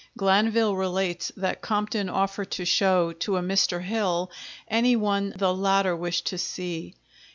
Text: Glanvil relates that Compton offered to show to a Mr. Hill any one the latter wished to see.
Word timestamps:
Glanvil 0.17 0.75
relates 0.75 1.31
that 1.37 1.61
Compton 1.61 2.09
offered 2.09 2.49
to 2.49 2.65
show 2.65 3.13
to 3.13 3.37
a 3.37 3.41
Mr. 3.43 3.83
Hill 3.83 4.31
any 4.67 4.95
one 4.95 5.31
the 5.37 5.53
latter 5.53 5.95
wished 5.95 6.25
to 6.25 6.39
see. 6.39 6.95